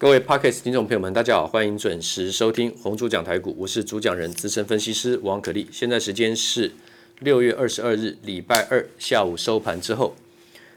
[0.00, 5.68] 各位 Podcast 听众朋友们，大家好，欢迎准时收听红猪讲台股，我是主讲人资深分析师王可立。
[5.70, 6.72] 现在时间是
[7.18, 10.16] 六月二十二日礼拜二下午收盘之后，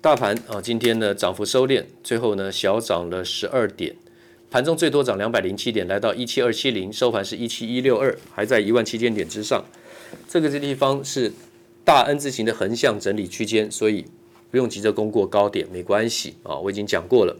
[0.00, 3.94] 大盘啊今天呢涨幅收敛，最后呢小涨了十二点，
[4.50, 9.64] 盘中最多涨两百零七点，来到一七二七零，收盘是一七一六二，还在一万七千点之上。
[10.28, 11.32] 这个这地方是
[11.84, 14.04] 大 N 字形的横向整理区间，所以
[14.50, 17.36] 不用急着攻过高点，没关系啊，我已经讲过了。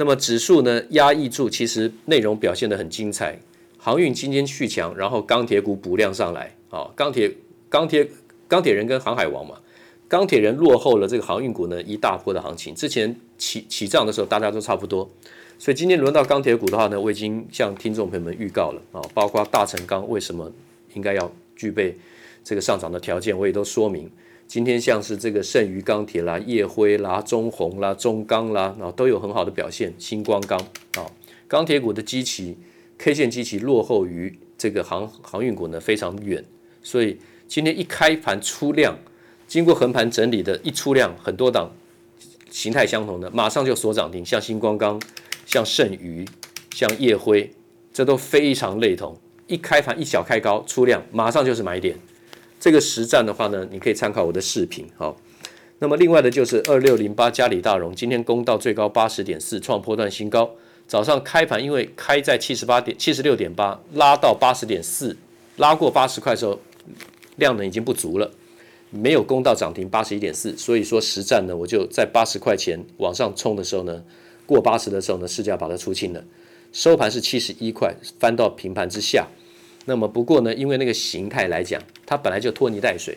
[0.00, 3.36] 那么指数呢压抑住，其实内容表现得很精彩。
[3.76, 7.28] 航运今天续强，然后钢铁股补量上来啊，钢铁
[7.68, 8.08] 钢铁
[8.46, 9.56] 钢铁人跟航海王嘛，
[10.06, 12.72] 钢铁人落后了这个航运股呢一大波的行情。
[12.72, 15.10] 之前起起涨的时候大家都差不多，
[15.58, 20.48] 所以今天轮到钢铁股的话呢，我已经向听众朋友们预告了啊，包括大成钢为什么
[20.94, 21.96] 应该要具备
[22.44, 24.08] 这个上涨的条件，我也都说明。
[24.48, 29.92] 今天像是这个盛余钢铁啦、夜辉啦、中红啦、中钢啦，啊都有很好的表现。
[29.98, 30.58] 新光钢
[30.96, 31.04] 啊，
[31.46, 32.56] 钢铁股的基期
[32.96, 36.42] K 线基期落后于这个航航运股呢非常远，
[36.82, 38.96] 所以今天一开盘出量，
[39.46, 41.70] 经过横盘整理的一出量，很多档
[42.50, 44.98] 形态相同的马上就锁涨停，像新光钢、
[45.44, 46.24] 像盛余、
[46.74, 47.52] 像夜辉，
[47.92, 49.14] 这都非常类同。
[49.46, 51.94] 一开盘一小开高出量，马上就是买点。
[52.60, 54.86] 这个实战的话呢，你可以参考我的视频。
[54.96, 55.16] 好，
[55.78, 60.50] 那么另外的就是二六零八嘉里大荣，今天攻到最高八十点四，创波段新高。
[60.86, 65.16] 早上开盘因为开在七十八点七十六点八，拉到八十点四，
[65.56, 66.58] 拉过八十块的时候，
[67.36, 68.30] 量能已经不足了，
[68.90, 70.56] 没有攻到涨停八十一点四。
[70.56, 74.02] 所以说实战呢，我就在八十块钱往上冲的时候呢，
[74.46, 76.24] 过八十的时候呢，市价把它出清了。
[76.72, 79.26] 收盘是七十一块，翻到平盘之下。
[79.84, 83.16] 那么不过呢，因为那个形态来讲，它本来就拖泥带水。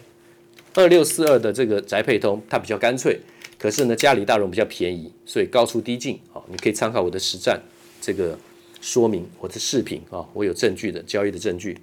[0.74, 3.20] 二六四二的这个宅配通，它比较干脆，
[3.58, 6.18] 可是呢，嘉里大荣比较便宜，所以高出低进。
[6.32, 7.62] 好，你可以参考我的实战
[8.00, 8.38] 这个
[8.80, 11.78] 说明，我的视频啊，我有证据的交易的证据。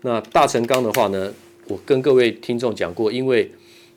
[0.00, 1.30] 那大成钢的话呢，
[1.66, 3.50] 我跟各位听众讲过，因为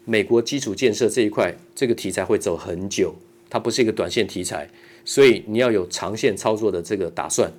[0.04, 3.16] 美国基础建设这一块，这个题材会走很久，
[3.50, 4.70] 它不是一个短线题材，
[5.06, 7.50] 所以你要有长线操作的这个打算。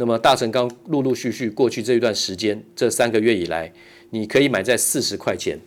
[0.00, 3.72] 那么大成钢陆陆续续过去这一段时间，这三个月以来，
[4.10, 5.58] 你可以买在四十块钱，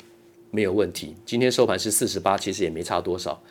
[0.52, 1.14] 没有问题。
[1.26, 3.44] 今天收盘是四十八，其实也没差多少。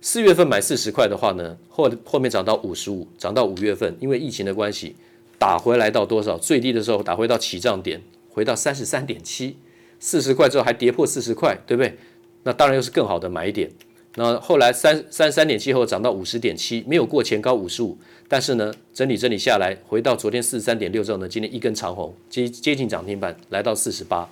[0.00, 4.96] 四月份买四十块的话呢，后后面涨到五十五，涨到五月份，因为疫情的关系，
[5.38, 6.36] 打回来到多少？
[6.36, 9.56] 最低的时候打回到起涨点，回到三十三点七，
[10.00, 11.96] 四十块之后还跌破四十块，对不对？
[12.42, 13.70] 那当然又是更好的买点。
[14.18, 17.96] 那后来三三三点七后涨到五十点七，没有过前高五十五，
[18.26, 24.26] 但是呢，整理整理下来，回到昨天四十三点六之后呢，今天一根长红接接近涨停板，来到四十八，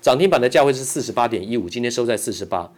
[0.00, 2.68] 涨停板的价位是四十八点一五，今天收在四十八，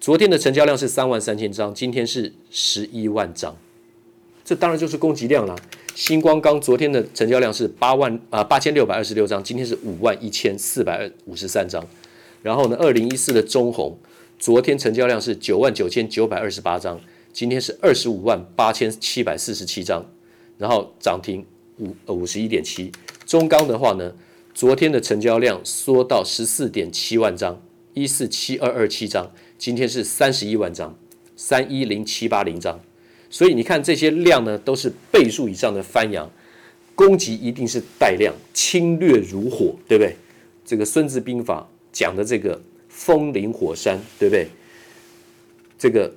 [0.00, 3.54] 昨天的成交量是三万三千张，今天是十一万张，
[4.42, 5.54] 这当然就是供给量了。
[5.94, 11.86] 星光钢昨天的成交量是八万啊八千六百二十六张，今天是五万一千四百五十三张，
[12.42, 13.94] 然后呢，二零一四的中红。
[14.40, 16.98] 昨天成交量是九万九千九百二十八张，
[17.30, 20.02] 今天是二十五万八千七百四十七张，
[20.56, 21.44] 然后涨停
[21.76, 22.90] 五五十一点七。
[23.26, 24.14] 中钢的话呢，
[24.54, 27.60] 昨天的成交量缩到十四点七万张，
[27.92, 30.98] 一四七二二七张，今天是三十一万张，
[31.36, 32.80] 三一零七八零张。
[33.28, 36.30] 所以你看这些量呢，都是倍数以上的翻扬，
[36.94, 40.16] 攻击一定是带量，侵略如火，对不对？
[40.64, 42.62] 这个《孙子兵法》讲的这个。
[43.00, 44.46] 风林火山，对不对？
[45.78, 46.12] 这个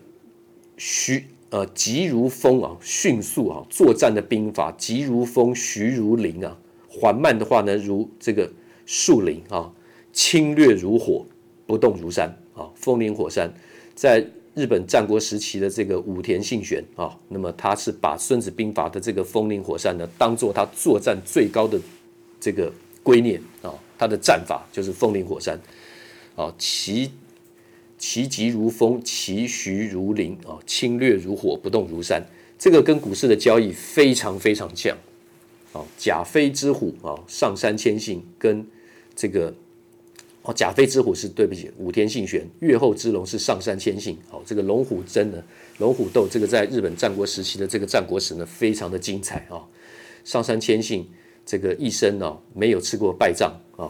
[0.75, 6.57] 徐呃急如风啊，迅速啊，作战的兵法急如风，徐如林啊，
[6.89, 8.51] 缓慢的话呢，如这个
[8.85, 9.71] 树林啊，
[10.11, 11.25] 侵略如火，
[11.65, 12.69] 不动如山啊。
[12.75, 13.49] 风林火山，
[13.95, 21.79] 在日本战国时期的这个武田信玄啊，那么他是把《孙子兵法》的这个风林火山呢，当做他作战最高的
[22.41, 22.69] 这个
[23.01, 25.57] 圭臬啊，他的战法就是风林火山。
[26.35, 27.11] 啊，其
[27.97, 32.25] 其疾如风，其徐如林啊，侵略如火，不动如山。
[32.57, 34.97] 这个跟股市的交易非常非常像。
[35.73, 38.65] 啊，甲飞之虎啊，上山谦信跟
[39.15, 39.53] 这个
[40.43, 44.17] 哦，甲飞之虎是对不起，武田信玄，越后之龙是上山谦信。
[44.29, 45.43] 好，这个龙虎争呢，
[45.79, 49.65] 龙虎斗，这个在日本战国时期的这个战国史呢，非常的精彩啊。
[50.23, 51.09] 上山谦信
[51.45, 53.87] 这个一生呢，没有吃过败仗啊。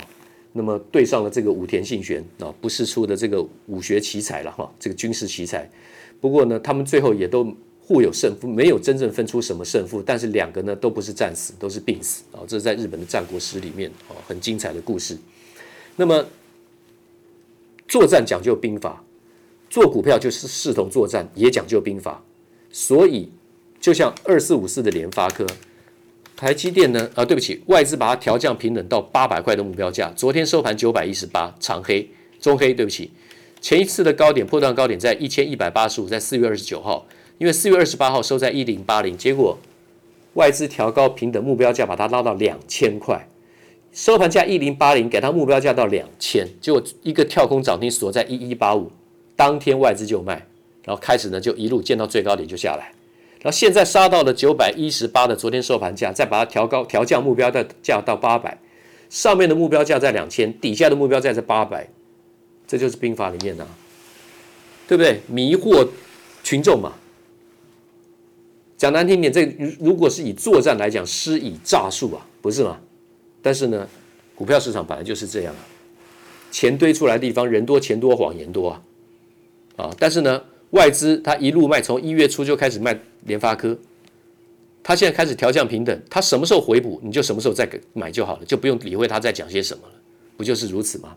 [0.53, 5.67] 那么对上了这个武田信玄啊，不世出的这个武学奇才了哈，这个军事奇才。
[6.21, 7.43] 不过呢，他们最后也都
[7.81, 10.01] 互有胜负，没有真正分出什么胜负。
[10.01, 12.39] 但是两个呢，都不是战死，都是病死啊。
[12.47, 15.17] 这是在日本的战国史里面啊，很精彩的故事。
[15.95, 16.25] 那么
[17.87, 19.03] 作战讲究兵法，
[19.69, 22.23] 做股票就是视同作战，也讲究兵法。
[22.71, 23.29] 所以
[23.81, 25.45] 就像二四五四的联发科，
[26.35, 27.09] 台积电呢？
[27.15, 32.09] 啊，对不起，外资把它调降平等到八百块的目标价，昨天收盘九百一十八，长黑，
[32.39, 33.11] 中黑，对不起，
[33.61, 37.05] 前一次的高点破断高点在一千一百八十五，在四月二十九号，
[37.37, 39.57] 因为四月二十八号收在一零八零，结果
[40.33, 43.27] 外资调高平等目标价，把它拉到两千块，
[43.93, 48.91] 收盘价一零八零，给它目标价到两千，结果一个跳空涨停锁在一一八五，
[49.35, 50.45] 当天外资就卖，
[50.83, 52.91] 然后开始呢就一路见到最高点就下来。
[53.43, 58.57] 然后现在杀到了九百一十八的昨天收盘价，再把它调高调降目标的价到八百，
[59.09, 61.85] 上面的目标价在两千，底下的目标价在八百，
[62.65, 63.67] 这就是兵法里面的，
[64.87, 65.19] 对不对？
[65.27, 65.85] 迷惑
[66.41, 66.93] 群众嘛。
[68.77, 69.45] 讲难听点，这
[69.77, 72.79] 如果是以作战来讲，施以诈术啊，不是吗？
[73.41, 73.85] 但是呢，
[74.35, 75.59] 股票市场本来就是这样啊，
[76.49, 78.81] 钱堆出来的地方，人多钱多，谎言多啊，
[79.75, 80.41] 啊，但是呢。
[80.73, 83.77] 外资它一路卖，从一月初就开始卖联发科，
[84.81, 89.93] 它现在开始调降平等，它什么时候回补，你就什么时候再给买就好了，就不用理会它在讲些什么了，
[90.35, 91.15] 不就是如此吗？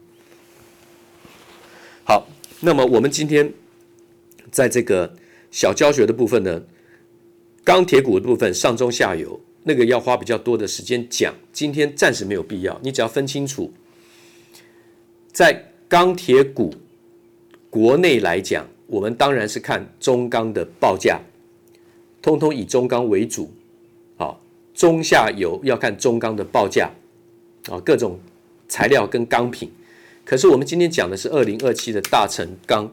[2.05, 2.29] 好，
[2.61, 3.51] 那么我们今天
[4.51, 5.11] 在这个
[5.51, 6.63] 小教学的部分呢，
[7.65, 13.73] 钢铁股的部分上中下游那个要花比较多的时间讲，今天暂时没有必要，你只要分清楚，
[15.33, 16.75] 在钢铁股
[17.71, 18.69] 国内来讲。
[18.87, 21.21] 我们当然是看中钢的报价，
[22.23, 23.51] 通通以中钢为主，
[24.17, 24.37] 啊，
[24.73, 26.91] 中下游要看中钢的报价，
[27.69, 28.21] 啊，各种
[28.69, 29.71] 材料跟钢品。
[30.25, 32.93] 可是我们今天讲的是二零二七的大成钢，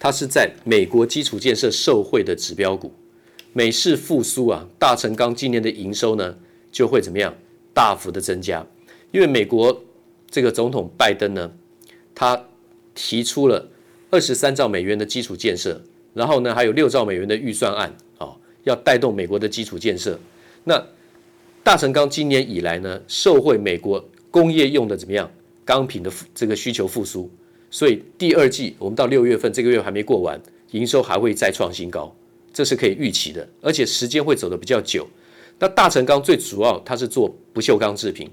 [0.00, 2.90] 它是在美国基础建设受惠的指标股，
[3.52, 6.36] 美市复苏啊，大成钢今年的营收呢
[6.72, 7.34] 就会怎么样
[7.74, 8.66] 大幅的增加，
[9.12, 9.82] 因为美国
[10.30, 11.52] 这个总统拜登呢，
[12.14, 12.46] 他
[12.94, 13.68] 提出了。
[14.14, 15.82] 二十三兆美元的基础建设，
[16.12, 20.16] 然后呢，还有六兆美元的预算案啊、哦，要带动美国的基础建设。
[20.62, 20.80] 那
[21.64, 25.28] 大成钢今年以来呢，受惠美国工业用的怎么样
[25.64, 27.28] 钢品的这个需求复苏，
[27.72, 30.40] 所以第二季我们到六月份这个月还没过完，
[30.70, 32.14] 营收还会再创新高，
[32.52, 35.04] 这是可以预期的，而且时间会走得比较久。
[35.58, 38.30] 那大成钢最主要它是做不锈钢制品、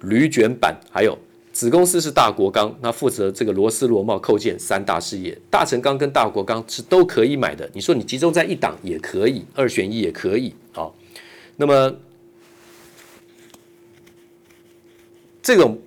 [0.00, 1.18] 铝卷板，还有。
[1.56, 5.34] 子公司是大国钢，那负责这个螺丝螺帽扣件三大事业。
[5.48, 7.66] 大成钢跟大国钢是都可以买的。
[7.72, 10.54] 你说你集中在一档也可以，二选一也可以。
[10.72, 10.94] 好，
[11.56, 11.96] 那么
[15.42, 15.78] 这种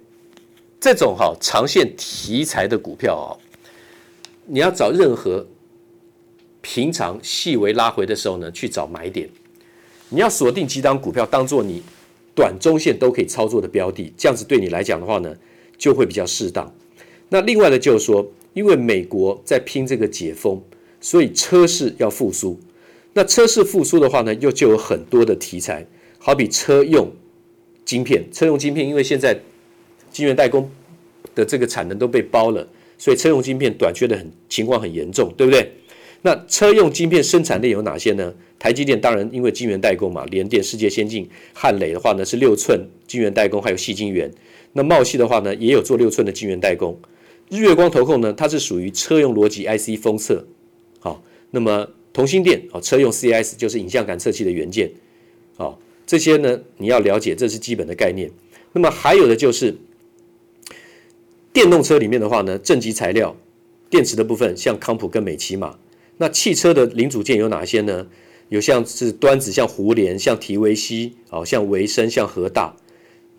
[0.80, 3.30] 这种哈长线题材的股票啊，
[4.48, 5.46] 你要找任何
[6.62, 9.30] 平常细微拉回的时候呢，去找买点。
[10.10, 11.84] 你要锁定几档股票，当做你
[12.34, 15.32] 短中线都可以操作的标的，这样子对你来讲的话呢，
[15.80, 16.72] 就会比较适当。
[17.30, 20.62] 那另外呢就是说，因为美国在拼这个解封，
[21.02, 22.60] 所以车市要复苏。
[23.14, 25.86] 那车市复苏的话呢，又就有很多的题材，
[26.20, 27.12] 好比车用
[27.84, 28.24] 晶片。
[28.32, 29.40] 车用晶片，因为现在
[30.12, 30.70] 晶圆代工
[31.34, 32.68] 的这个产能都被包了，
[32.98, 35.72] 所以车用晶片短缺的很情况很严重，对不对？
[36.22, 38.34] 那车用晶片生产链有哪些呢？
[38.60, 42.78] 台积电当然因为晶圆代工嘛，联电、世界先进、汉磊的话呢是六寸
[43.08, 44.30] 晶圆代工，还有细晶圆。
[44.74, 47.00] 那茂系的话呢，也有做六寸的晶圆代工。
[47.50, 50.46] 日月光投控呢，它是属于车用逻辑 IC 封测。
[51.00, 54.92] 好，那么同心电啊，车用 CS 就是影像感测器的元件。
[55.58, 58.32] 好，这些呢你要了解，这是基本的概念。
[58.74, 59.76] 那么还有的就是
[61.52, 63.36] 电动车里面的话呢，正极材料、
[63.90, 65.78] 电池的部分，像康普跟美琪玛。
[66.18, 68.08] 那汽车的零组件有哪些呢？
[68.50, 72.76] 有像是端子，像胡连，像提维西，好，像维生，像和大。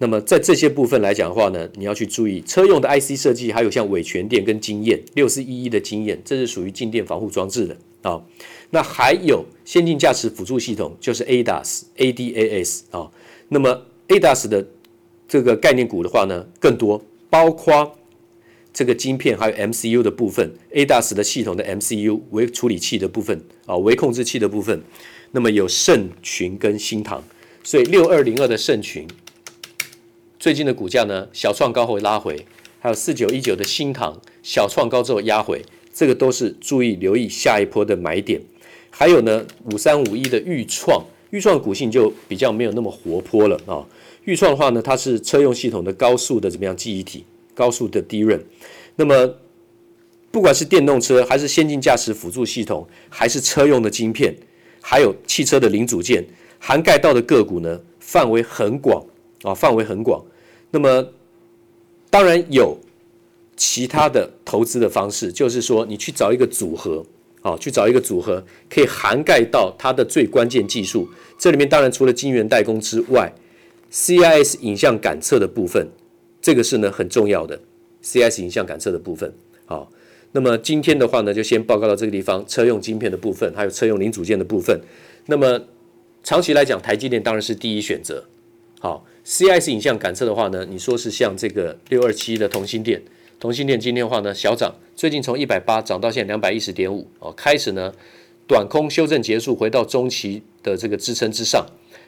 [0.02, 8.18] 那么在这些部分来讲的话呢，你要去注意车用的 IC 设计，还有像伟诠电跟经验六四一一的经验，这是属于静电防护装置的啊、
[8.70, 13.10] 那还有先进驾驶辅助系统，就是 ADAS、ADAS 啊、
[13.50, 14.66] 那么 ADAS 的
[15.28, 17.94] 这个概念股的话呢，更多，包括
[18.72, 24.82] 这个晶片还有 MCU 的部分，ADAS 的系统的 MCU 微处理器的部分啊，微控制器的部分。
[25.32, 27.22] 那么有盛群跟新唐，
[27.62, 29.06] 所以六二零二的盛群。
[30.40, 32.46] 最近的股价呢，小创高后拉回，
[32.78, 38.40] 还有四九一九的新唐小创高之后压回，这个都是注意留意下一波的买点。
[38.88, 43.84] 还有呢，五三五一的预创，预创股性就比较没有那么活泼了啊。
[44.24, 47.22] 钰创的话呢，它是车用系统的高速的怎么样记忆体，
[47.54, 48.42] 高速的低润。
[48.96, 49.34] 那么
[50.30, 54.34] 不管是电动车，还是先进驾驶辅助系统，还是车用的晶片，
[54.80, 56.24] 还有汽车的零组件，
[56.58, 59.04] 涵盖到的个股呢，范围很广
[59.42, 60.24] 啊，范围很广。
[60.70, 61.08] 那么，
[62.10, 62.78] 当然有
[63.56, 67.04] 其他的投资的方式，就是说你去找一个组合
[67.42, 71.08] 好，去找一个组合，可以涵盖到它的最关键技术。
[71.38, 73.32] 这里面当然除了晶圆代工之外
[73.90, 75.88] ，CIS 影像感测的部分，
[76.42, 77.58] 这个是呢很重要的。
[78.02, 79.32] CIS 影像感测的部分，
[79.66, 79.90] 好，
[80.32, 82.44] 那么今天的话呢，就先报告到这个地方。
[82.46, 84.80] 车用晶片的部分，还有车用零组件的部分。
[85.26, 85.60] 那么
[86.22, 88.24] 长期来讲，台积电当然是第一选择。
[88.78, 93.02] 好，CIS 影像感测的话呢，你说是像这个六二七的同心电，
[93.38, 97.92] 同心电今天的话呢小涨，最近从一百八涨到现在两百一十点五哦，开始呢
[98.46, 101.64] 短空修正结束，回到中期的这个支撑之上，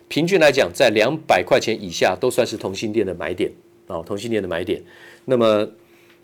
[0.08, 3.50] 平均来讲在两百块钱以下都算是同心电的买点
[3.86, 4.82] 哦，同心电的买点。
[5.24, 5.68] 那么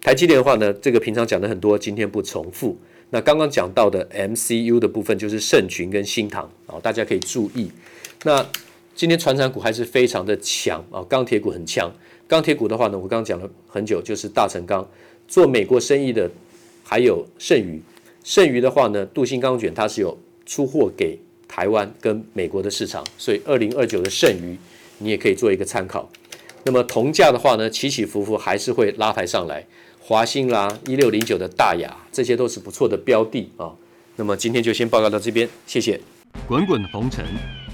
[0.02, 2.76] 台积电的话呢，这个平常讲的很多，今天不重复。
[3.11, 7.71] 那刚刚讲到的 MCU 的部分就是盛群跟新唐啊，大家可以注意。
[8.25, 8.47] 那
[8.98, 11.88] 今天船产股还是非常的强啊，钢铁股很强。
[12.26, 14.84] 钢铁股的话呢，我刚刚讲了很久，就是大成钢
[15.28, 16.28] 做美国生意的，
[16.82, 17.80] 还有剩余。
[18.24, 24.58] 剩余的话呢，镀锌钢卷它是有出货给台湾跟美国的市场，所以二零二九的剩余
[24.98, 26.10] 你也可以做一个参考。
[26.64, 29.64] 那么铜价的话呢，起起伏伏还是会拉抬上来。
[30.00, 33.70] 华兴啦，一六零九的大雅，这些都是不错的标的啊。
[34.16, 36.00] 那么今天就先报告到这边，谢谢。
[36.48, 37.24] 滚滚红尘，